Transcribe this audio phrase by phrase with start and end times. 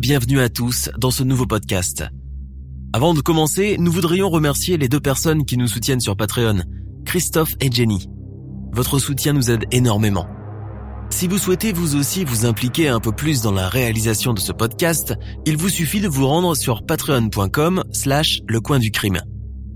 [0.00, 2.04] bienvenue à tous dans ce nouveau podcast.
[2.92, 6.62] Avant de commencer, nous voudrions remercier les deux personnes qui nous soutiennent sur Patreon,
[7.04, 8.08] Christophe et Jenny.
[8.72, 10.28] Votre soutien nous aide énormément.
[11.10, 14.52] Si vous souhaitez vous aussi vous impliquer un peu plus dans la réalisation de ce
[14.52, 15.14] podcast,
[15.46, 19.20] il vous suffit de vous rendre sur patreon.com slash le coin du crime.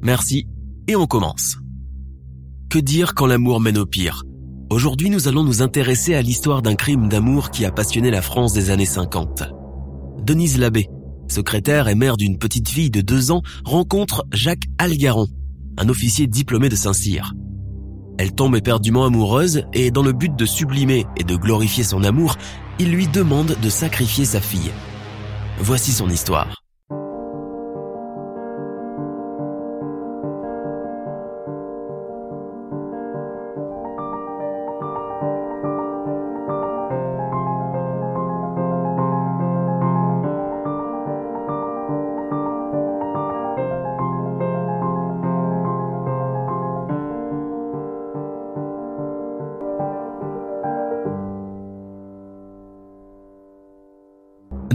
[0.03, 0.47] Merci
[0.87, 1.57] et on commence.
[2.71, 4.23] Que dire quand l'amour mène au pire?
[4.71, 8.53] Aujourd'hui nous allons nous intéresser à l'histoire d'un crime d'amour qui a passionné la France
[8.53, 9.62] des années 50.
[10.23, 10.89] Denise Labbé,
[11.29, 15.27] secrétaire et mère d'une petite fille de deux ans, rencontre Jacques Algaron,
[15.79, 17.35] un officier diplômé de Saint-Cyr.
[18.19, 22.37] Elle tombe éperdument amoureuse et dans le but de sublimer et de glorifier son amour,
[22.79, 24.71] il lui demande de sacrifier sa fille.
[25.59, 26.62] Voici son histoire.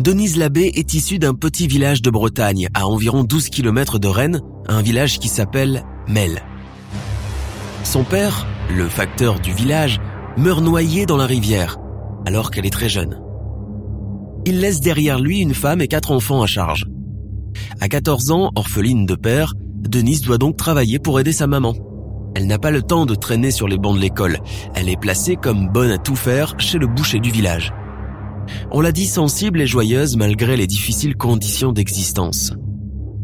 [0.08, 4.40] Denise Labbé est issue d'un petit village de Bretagne, à environ 12 km de Rennes,
[4.70, 6.44] un village qui s'appelle Mel.
[7.84, 10.00] Son père, le facteur du village,
[10.38, 11.76] meurt noyé dans la rivière,
[12.26, 13.20] alors qu'elle est très jeune.
[14.46, 16.86] Il laisse derrière lui une femme et quatre enfants à charge.
[17.82, 21.76] À 14 ans, orpheline de père, Denise doit donc travailler pour aider sa maman.
[22.34, 24.40] Elle n'a pas le temps de traîner sur les bancs de l'école.
[24.73, 27.73] Elle est placée comme bonne à tout faire chez le boucher du village.
[28.72, 32.54] On l'a dit sensible et joyeuse malgré les difficiles conditions d'existence.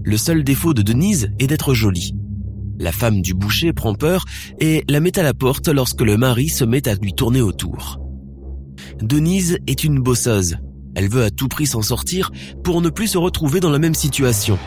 [0.04, 2.16] Le seul défaut de Denise est d'être jolie.
[2.80, 4.26] La femme du boucher prend peur
[4.60, 8.00] et la met à la porte lorsque le mari se met à lui tourner autour.
[9.02, 10.58] Denise est une bosseuse.
[10.96, 12.32] Elle veut à tout prix s'en sortir
[12.64, 14.58] pour ne plus se retrouver dans la même situation.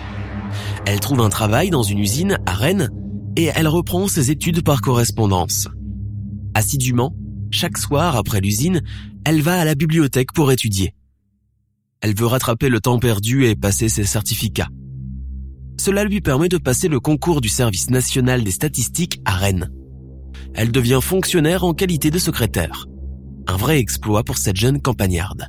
[0.87, 2.91] Elle trouve un travail dans une usine à Rennes
[3.37, 5.69] et elle reprend ses études par correspondance.
[6.55, 7.15] Assidûment,
[7.50, 8.82] chaque soir après l'usine,
[9.24, 10.94] elle va à la bibliothèque pour étudier.
[12.00, 14.68] Elle veut rattraper le temps perdu et passer ses certificats.
[15.78, 19.70] Cela lui permet de passer le concours du service national des statistiques à Rennes.
[20.54, 22.86] Elle devient fonctionnaire en qualité de secrétaire.
[23.46, 25.48] Un vrai exploit pour cette jeune campagnarde.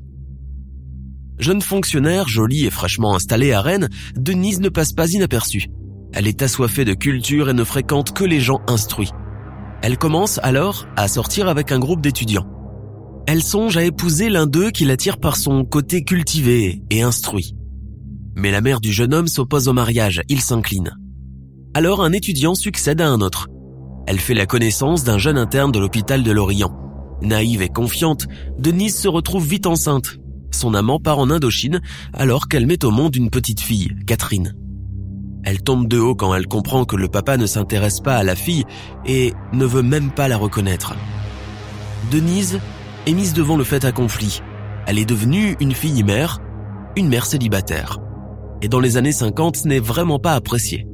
[1.39, 5.67] Jeune fonctionnaire, jolie et fraîchement installée à Rennes, Denise ne passe pas inaperçue.
[6.13, 9.11] Elle est assoiffée de culture et ne fréquente que les gens instruits.
[9.81, 12.47] Elle commence alors à sortir avec un groupe d'étudiants.
[13.27, 17.55] Elle songe à épouser l'un d'eux qui l'attire par son côté cultivé et instruit.
[18.35, 20.95] Mais la mère du jeune homme s'oppose au mariage, il s'incline.
[21.73, 23.47] Alors un étudiant succède à un autre.
[24.07, 26.73] Elle fait la connaissance d'un jeune interne de l'hôpital de Lorient.
[27.21, 28.27] Naïve et confiante,
[28.57, 30.17] Denise se retrouve vite enceinte.
[30.51, 31.81] Son amant part en Indochine
[32.13, 34.55] alors qu'elle met au monde une petite fille, Catherine.
[35.43, 38.35] Elle tombe de haut quand elle comprend que le papa ne s'intéresse pas à la
[38.35, 38.65] fille
[39.05, 40.95] et ne veut même pas la reconnaître.
[42.11, 42.59] Denise
[43.05, 44.41] est mise devant le fait accompli.
[44.85, 46.39] Elle est devenue une fille mère,
[46.95, 47.99] une mère célibataire.
[48.61, 50.87] Et dans les années 50, ce n'est vraiment pas apprécié.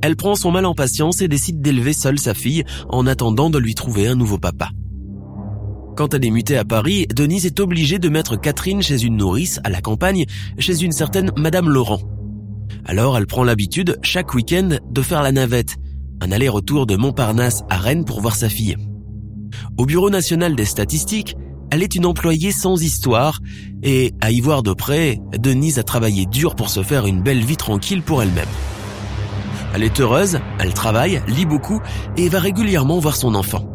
[0.00, 3.58] Elle prend son mal en patience et décide d'élever seule sa fille en attendant de
[3.58, 4.70] lui trouver un nouveau papa.
[5.96, 9.60] Quand elle est mutée à Paris, Denise est obligée de mettre Catherine chez une nourrice
[9.62, 10.24] à la campagne,
[10.58, 12.00] chez une certaine Madame Laurent.
[12.84, 15.76] Alors elle prend l'habitude, chaque week-end, de faire la navette,
[16.20, 18.76] un aller-retour de Montparnasse à Rennes pour voir sa fille.
[19.76, 21.36] Au Bureau national des statistiques,
[21.70, 23.40] elle est une employée sans histoire
[23.82, 27.42] et, à y voir de près, Denise a travaillé dur pour se faire une belle
[27.42, 28.48] vie tranquille pour elle-même.
[29.74, 31.80] Elle est heureuse, elle travaille, lit beaucoup
[32.16, 33.66] et va régulièrement voir son enfant.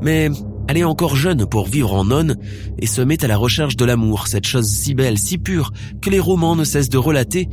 [0.00, 0.30] Mais
[0.66, 2.38] elle est encore jeune pour vivre en nonne
[2.78, 6.10] et se met à la recherche de l'amour, cette chose si belle, si pure, que
[6.10, 7.48] les romans ne cessent de relater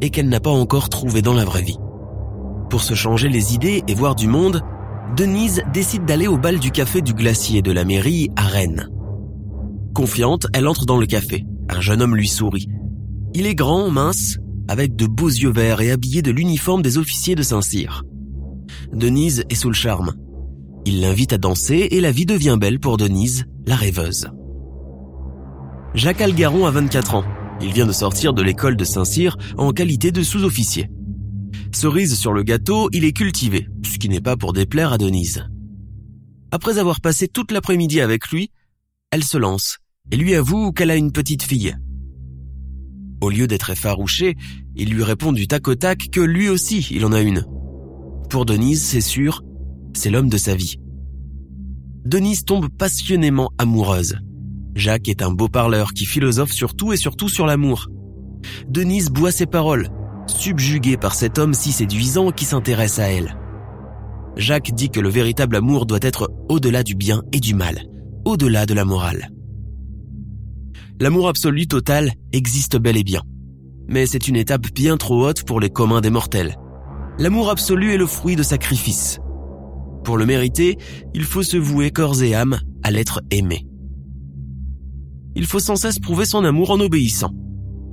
[0.00, 1.78] et qu'elle n'a pas encore trouvé dans la vraie vie.
[2.70, 4.62] Pour se changer les idées et voir du monde,
[5.16, 8.88] Denise décide d'aller au bal du café du glacier de la mairie à Rennes.
[9.94, 11.44] Confiante, elle entre dans le café.
[11.68, 12.68] Un jeune homme lui sourit.
[13.34, 14.38] Il est grand, mince,
[14.68, 18.04] avec de beaux yeux verts et habillé de l'uniforme des officiers de Saint-Cyr.
[18.92, 20.12] Denise est sous le charme.
[20.84, 24.28] Il l'invite à danser et la vie devient belle pour Denise, la rêveuse.
[25.94, 27.24] Jacques Algaron a 24 ans.
[27.60, 30.90] Il vient de sortir de l'école de Saint-Cyr en qualité de sous-officier.
[31.72, 35.44] Cerise sur le gâteau, il est cultivé, ce qui n'est pas pour déplaire à Denise.
[36.50, 38.50] Après avoir passé toute l'après-midi avec lui,
[39.10, 39.78] elle se lance
[40.10, 41.76] et lui avoue qu'elle a une petite fille.
[43.20, 44.36] Au lieu d'être effarouché,
[44.76, 47.44] il lui répond du tac au tac que lui aussi il en a une.
[48.28, 49.42] Pour Denise, c'est sûr,
[49.94, 50.76] c'est l'homme de sa vie.
[52.04, 54.18] Denise tombe passionnément amoureuse.
[54.76, 57.88] Jacques est un beau parleur qui philosophe sur tout et surtout sur l'amour.
[58.68, 59.88] Denise boit ses paroles,
[60.26, 63.38] subjuguée par cet homme si séduisant qui s'intéresse à elle.
[64.36, 67.84] Jacques dit que le véritable amour doit être au-delà du bien et du mal,
[68.26, 69.30] au-delà de la morale.
[71.00, 73.22] L'amour absolu total existe bel et bien.
[73.88, 76.54] Mais c'est une étape bien trop haute pour les communs des mortels.
[77.18, 79.20] L'amour absolu est le fruit de sacrifices.
[80.04, 80.76] Pour le mériter,
[81.14, 83.66] il faut se vouer corps et âme à l'être aimé.
[85.36, 87.30] Il faut sans cesse prouver son amour en obéissant.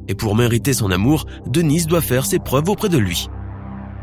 [0.08, 3.28] Et pour mériter son amour, Denise doit faire ses preuves auprès de lui.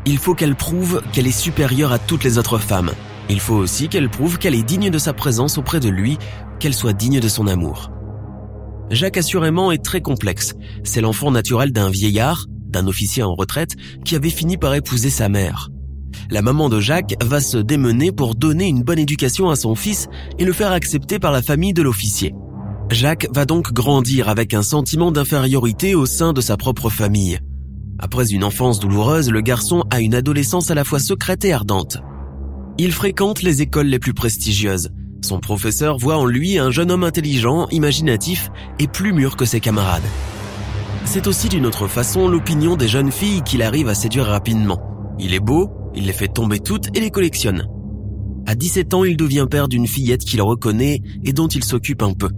[0.05, 2.91] Il faut qu'elle prouve qu'elle est supérieure à toutes les autres femmes.
[3.29, 6.19] Il faut aussi qu'elle prouve qu'elle est digne de sa présence auprès de lui,
[6.59, 7.91] qu'elle soit digne de son amour.
[8.91, 10.53] Jacques assurément est très complexe.
[10.83, 15.29] C'est l'enfant naturel d'un vieillard, d'un officier en retraite, qui avait fini par épouser sa
[15.29, 15.69] mère.
[16.29, 20.09] La maman de Jacques va se démener pour donner une bonne éducation à son fils
[20.37, 22.33] et le faire accepter par la famille de l'officier.
[22.91, 27.39] Jacques va donc grandir avec un sentiment d'infériorité au sein de sa propre famille.
[27.99, 31.99] Après une enfance douloureuse, le garçon a une adolescence à la fois secrète et ardente.
[32.77, 34.89] Il fréquente les écoles les plus prestigieuses.
[35.23, 38.49] Son professeur voit en lui un jeune homme intelligent, imaginatif
[38.79, 40.03] et plus mûr que ses camarades.
[41.05, 44.81] C'est aussi d'une autre façon l'opinion des jeunes filles qu'il arrive à séduire rapidement.
[45.17, 47.67] Il est beau, il les fait tomber toutes et les collectionne.
[48.47, 52.13] À 17 ans, il devient père d'une fillette qu'il reconnaît et dont il s'occupe un
[52.13, 52.29] peu.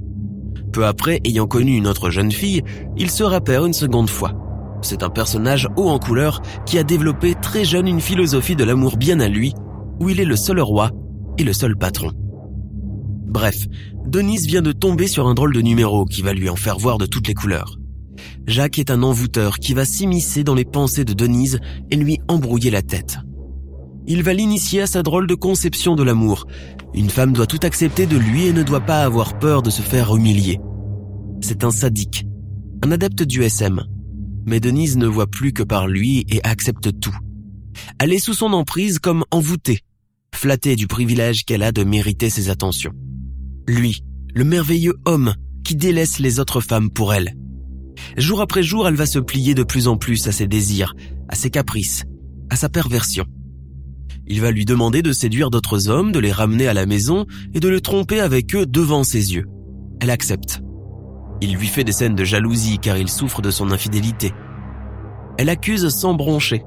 [0.74, 2.64] Peu après, ayant connu une autre jeune fille,
[2.98, 4.34] il sera père une seconde fois.
[4.82, 8.98] C'est un personnage haut en couleur qui a développé très jeune une philosophie de l'amour
[8.98, 9.54] bien à lui,
[10.00, 10.90] où il est le seul roi
[11.38, 12.12] et le seul patron.
[13.28, 13.68] Bref,
[14.06, 16.98] Denise vient de tomber sur un drôle de numéro qui va lui en faire voir
[16.98, 17.78] de toutes les couleurs.
[18.48, 21.60] Jacques est un envoûteur qui va s'immiscer dans les pensées de Denise
[21.92, 23.20] et lui embrouiller la tête.
[24.06, 26.46] Il va l'initier à sa drôle de conception de l'amour.
[26.94, 29.82] Une femme doit tout accepter de lui et ne doit pas avoir peur de se
[29.82, 30.60] faire humilier.
[31.42, 32.26] C'est un sadique,
[32.84, 33.82] un adepte du SM,
[34.46, 37.16] mais Denise ne voit plus que par lui et accepte tout.
[38.00, 39.80] Elle est sous son emprise comme envoûtée,
[40.36, 42.94] flattée du privilège qu'elle a de mériter ses attentions.
[43.68, 44.04] Lui,
[44.36, 45.34] le merveilleux homme
[45.64, 47.36] qui délaisse les autres femmes pour elle.
[48.18, 50.94] Jour après jour, elle va se plier de plus en plus à ses désirs,
[51.30, 52.04] à ses caprices,
[52.50, 53.26] à sa perversion.
[54.28, 57.60] Il va lui demander de séduire d'autres hommes, de les ramener à la maison et
[57.60, 59.46] de le tromper avec eux devant ses yeux.
[60.00, 60.62] Elle accepte.
[61.42, 64.32] Il lui fait des scènes de jalousie car il souffre de son infidélité.
[65.38, 66.64] Elle accuse sans broncher.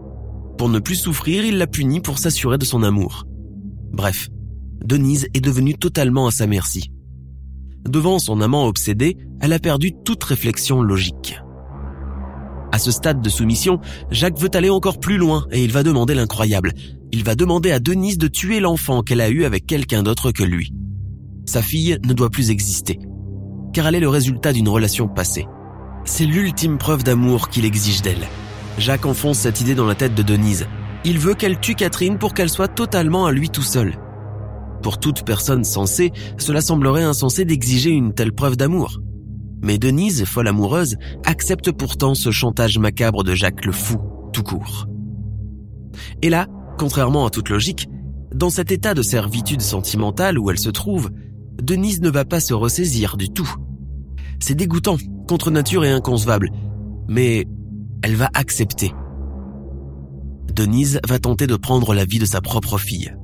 [0.59, 3.25] Pour ne plus souffrir, il la punit pour s'assurer de son amour.
[3.93, 4.29] Bref,
[4.85, 6.91] Denise est devenue totalement à sa merci.
[7.89, 11.39] Devant son amant obsédé, elle a perdu toute réflexion logique.
[12.77, 13.81] À ce stade de soumission,
[14.11, 16.75] Jacques veut aller encore plus loin et il va demander l'incroyable.
[17.11, 20.45] Il va demander à Denise de tuer l'enfant qu'elle a eu avec quelqu'un d'autre que
[20.45, 20.75] lui.
[21.47, 22.99] Sa fille ne doit plus exister
[23.73, 25.47] car elle est le résultat d'une relation passée.
[26.05, 28.29] C'est l'ultime preuve d'amour qu'il exige d'elle.
[28.77, 30.67] Jacques enfonce cette idée dans la tête de Denise.
[31.07, 33.97] Il veut qu'elle tue Catherine pour qu'elle soit totalement à lui tout seul.
[34.83, 39.01] Pour toute personne sensée, cela semblerait insensé d'exiger une telle preuve d'amour.
[39.63, 43.99] Mais Denise, folle amoureuse, accepte pourtant ce chantage macabre de Jacques le fou,
[44.33, 44.87] tout court.
[46.23, 46.47] Et là,
[46.79, 47.89] contrairement à toute logique,
[48.35, 51.11] dans cet état de servitude sentimentale où elle se trouve,
[51.63, 53.51] Denise ne va pas se ressaisir du tout.
[54.41, 54.97] C'est dégoûtant,
[55.27, 56.51] contre nature et inconcevable.
[57.09, 57.47] Mais
[58.03, 58.93] elle va accepter.
[60.53, 63.15] Denise va tenter de prendre la vie de sa propre fille.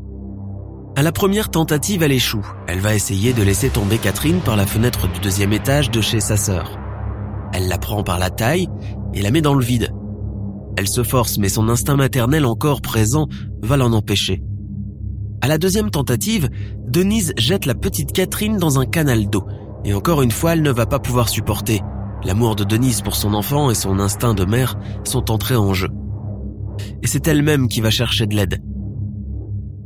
[0.94, 2.46] À la première tentative, elle échoue.
[2.68, 6.20] Elle va essayer de laisser tomber Catherine par la fenêtre du deuxième étage de chez
[6.20, 6.78] sa sœur.
[7.54, 8.68] Elle la prend par la taille
[9.14, 9.90] et la met dans le vide.
[10.76, 13.26] Elle se force, mais son instinct maternel encore présent
[13.62, 14.42] va l'en empêcher.
[15.40, 16.50] À la deuxième tentative,
[16.86, 19.46] Denise jette la petite Catherine dans un canal d'eau
[19.86, 21.80] et encore une fois, elle ne va pas pouvoir supporter.
[22.22, 25.88] L'amour de Denise pour son enfant et son instinct de mère sont entrés en jeu.
[27.02, 28.62] Et c'est elle-même qui va chercher de l'aide.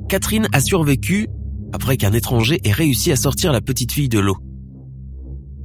[0.08, 1.28] Catherine a survécu
[1.72, 4.36] après qu'un étranger ait réussi à sortir la petite fille de l'eau.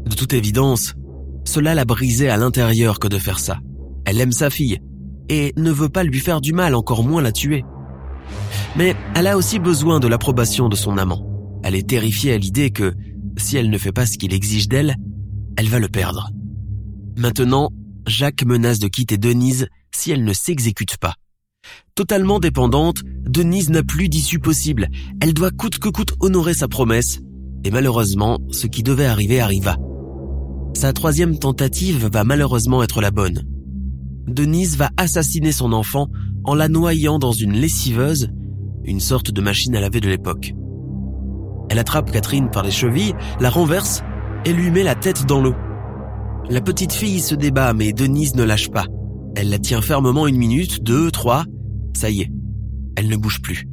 [0.06, 0.96] De toute évidence,
[1.46, 3.60] cela l'a brisée à l'intérieur que de faire ça.
[4.06, 4.80] Elle aime sa fille
[5.30, 7.64] et ne veut pas lui faire du mal, encore moins la tuer.
[8.76, 11.26] Mais elle a aussi besoin de l'approbation de son amant.
[11.64, 12.94] Elle est terrifiée à l'idée que,
[13.38, 14.96] si elle ne fait pas ce qu'il exige d'elle,
[15.56, 16.30] elle va le perdre.
[17.18, 17.70] Maintenant,
[18.08, 21.16] Jacques menace de quitter Denise si elle ne s'exécute pas.
[21.96, 24.88] Totalement dépendante, Denise n'a plus d'issue possible.
[25.22, 27.20] Elle doit coûte que coûte honorer sa promesse.
[27.64, 29.78] Et malheureusement, ce qui devait arriver arriva.
[30.74, 33.44] Sa troisième tentative va malheureusement être la bonne.
[34.28, 36.08] Denise va assassiner son enfant
[36.44, 38.30] en la noyant dans une lessiveuse,
[38.84, 40.54] une sorte de machine à laver de l'époque.
[41.70, 44.02] Elle attrape Catherine par les chevilles, la renverse
[44.46, 45.56] et lui met la tête dans l'eau.
[46.50, 48.86] La petite fille se débat mais Denise ne lâche pas.
[49.36, 51.46] Elle la tient fermement une minute, deux, trois.
[51.94, 52.32] Ça y est,
[52.96, 53.68] elle ne bouge plus.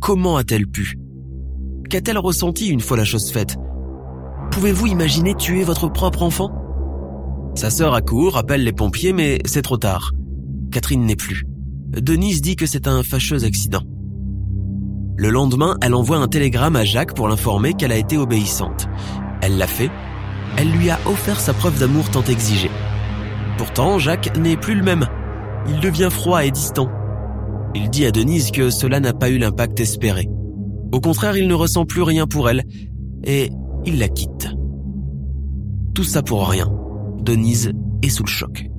[0.00, 0.98] Comment a-t-elle pu?
[1.88, 3.56] Qu'a-t-elle ressenti une fois la chose faite?
[4.50, 6.50] Pouvez-vous imaginer tuer votre propre enfant?
[7.54, 10.12] Sa sœur accourt, appelle les pompiers, mais c'est trop tard.
[10.70, 11.44] Catherine n'est plus.
[11.88, 13.82] Denise dit que c'est un fâcheux accident.
[15.16, 18.88] Le lendemain, elle envoie un télégramme à Jacques pour l'informer qu'elle a été obéissante.
[19.40, 19.90] Elle l'a fait.
[20.58, 22.70] Elle lui a offert sa preuve d'amour tant exigée.
[23.56, 25.06] Pourtant, Jacques n'est plus le même.
[25.68, 26.88] Il devient froid et distant.
[27.76, 30.26] Il dit à Denise que cela n'a pas eu l'impact espéré.
[30.92, 32.64] Au contraire, il ne ressent plus rien pour elle
[33.22, 33.50] et
[33.84, 34.48] il la quitte.
[35.94, 36.72] Tout ça pour rien.
[37.20, 38.70] Denise est sous le choc.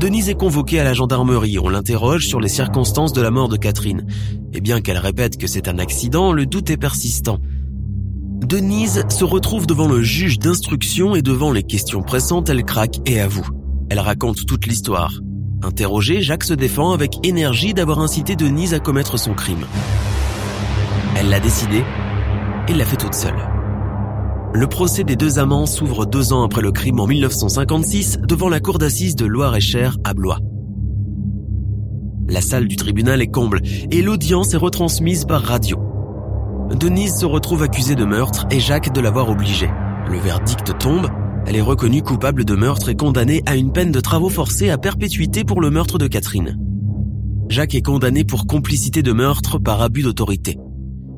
[0.00, 1.58] Denise est convoquée à la gendarmerie.
[1.58, 4.06] On l'interroge sur les circonstances de la mort de Catherine.
[4.54, 7.38] Et bien qu'elle répète que c'est un accident, le doute est persistant.
[8.46, 13.20] Denise se retrouve devant le juge d'instruction et devant les questions pressantes, elle craque et
[13.20, 13.48] avoue.
[13.90, 15.12] Elle raconte toute l'histoire.
[15.64, 19.64] Interrogé, Jacques se défend avec énergie d'avoir incité Denise à commettre son crime.
[21.16, 21.84] Elle l'a décidé
[22.68, 23.48] et l'a fait toute seule.
[24.54, 28.60] Le procès des deux amants s'ouvre deux ans après le crime en 1956 devant la
[28.60, 30.38] cour d'assises de Loire-et-Cher à Blois.
[32.28, 35.78] La salle du tribunal est comble et l'audience est retransmise par radio.
[36.74, 39.70] Denise se retrouve accusée de meurtre et Jacques de l'avoir obligée.
[40.08, 41.08] Le verdict tombe
[41.46, 44.78] elle est reconnue coupable de meurtre et condamnée à une peine de travaux forcés à
[44.78, 46.58] perpétuité pour le meurtre de Catherine.
[47.48, 50.58] Jacques est condamné pour complicité de meurtre par abus d'autorité.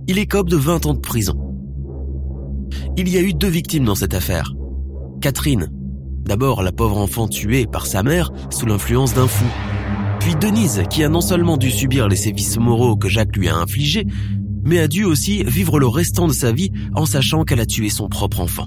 [0.09, 1.35] Il écope de 20 ans de prison.
[2.97, 4.55] Il y a eu deux victimes dans cette affaire.
[5.21, 5.71] Catherine,
[6.25, 9.47] d'abord la pauvre enfant tuée par sa mère sous l'influence d'un fou.
[10.21, 13.57] Puis Denise, qui a non seulement dû subir les sévices moraux que Jacques lui a
[13.57, 14.07] infligés,
[14.65, 17.91] mais a dû aussi vivre le restant de sa vie en sachant qu'elle a tué
[17.91, 18.67] son propre enfant.